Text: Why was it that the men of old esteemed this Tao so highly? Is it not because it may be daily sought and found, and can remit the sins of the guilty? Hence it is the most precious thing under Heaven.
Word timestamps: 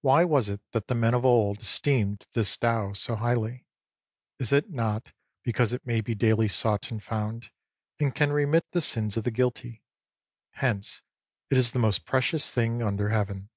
Why 0.00 0.24
was 0.24 0.48
it 0.48 0.60
that 0.72 0.88
the 0.88 0.96
men 0.96 1.14
of 1.14 1.24
old 1.24 1.60
esteemed 1.60 2.26
this 2.32 2.56
Tao 2.56 2.92
so 2.92 3.14
highly? 3.14 3.68
Is 4.40 4.52
it 4.52 4.68
not 4.70 5.12
because 5.44 5.72
it 5.72 5.86
may 5.86 6.00
be 6.00 6.12
daily 6.16 6.48
sought 6.48 6.90
and 6.90 7.00
found, 7.00 7.52
and 8.00 8.12
can 8.12 8.32
remit 8.32 8.66
the 8.72 8.80
sins 8.80 9.16
of 9.16 9.22
the 9.22 9.30
guilty? 9.30 9.84
Hence 10.54 11.02
it 11.50 11.56
is 11.56 11.70
the 11.70 11.78
most 11.78 12.04
precious 12.04 12.50
thing 12.52 12.82
under 12.82 13.10
Heaven. 13.10 13.48